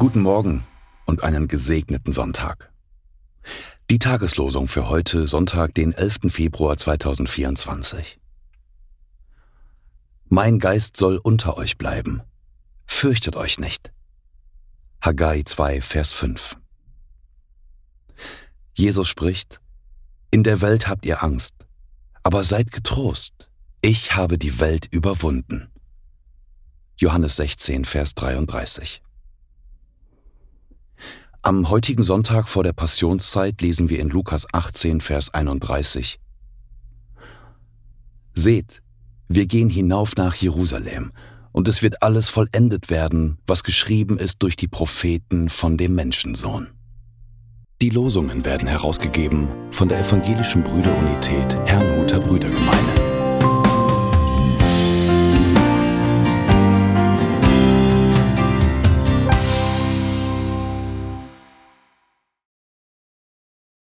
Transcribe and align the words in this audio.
Morgen 0.00 0.64
und 1.06 1.24
einen 1.24 1.48
gesegneten 1.48 2.12
Sonntag. 2.12 2.72
Die 3.90 3.98
Tageslosung 3.98 4.68
für 4.68 4.88
heute, 4.88 5.26
Sonntag, 5.26 5.74
den 5.74 5.92
11. 5.92 6.30
Februar 6.32 6.76
2024. 6.76 8.18
Mein 10.28 10.60
Geist 10.60 10.96
soll 10.96 11.16
unter 11.16 11.56
euch 11.56 11.78
bleiben. 11.78 12.22
Fürchtet 12.86 13.34
euch 13.36 13.58
nicht. 13.58 13.90
Haggai 15.02 15.42
2, 15.42 15.80
Vers 15.80 16.12
5. 16.12 16.56
Jesus 18.74 19.08
spricht, 19.08 19.60
In 20.30 20.44
der 20.44 20.60
Welt 20.60 20.86
habt 20.86 21.04
ihr 21.06 21.24
Angst, 21.24 21.54
aber 22.22 22.44
seid 22.44 22.70
getrost, 22.70 23.50
ich 23.82 24.14
habe 24.14 24.38
die 24.38 24.60
Welt 24.60 24.86
überwunden. 24.90 25.68
Johannes 26.96 27.36
16, 27.36 27.84
Vers 27.84 28.14
33. 28.14 29.02
Am 31.48 31.70
heutigen 31.70 32.02
Sonntag 32.02 32.46
vor 32.46 32.62
der 32.62 32.74
Passionszeit 32.74 33.62
lesen 33.62 33.88
wir 33.88 34.00
in 34.00 34.10
Lukas 34.10 34.46
18, 34.52 35.00
Vers 35.00 35.32
31. 35.32 36.20
Seht, 38.34 38.82
wir 39.28 39.46
gehen 39.46 39.70
hinauf 39.70 40.14
nach 40.16 40.34
Jerusalem, 40.34 41.10
und 41.52 41.66
es 41.66 41.80
wird 41.80 42.02
alles 42.02 42.28
vollendet 42.28 42.90
werden, 42.90 43.38
was 43.46 43.64
geschrieben 43.64 44.18
ist 44.18 44.42
durch 44.42 44.56
die 44.56 44.68
Propheten 44.68 45.48
von 45.48 45.78
dem 45.78 45.94
Menschensohn. 45.94 46.68
Die 47.80 47.88
Losungen 47.88 48.44
werden 48.44 48.68
herausgegeben 48.68 49.48
von 49.70 49.88
der 49.88 50.00
Evangelischen 50.00 50.62
Brüderunität 50.62 51.48
Brüdergemeine. 51.64 51.87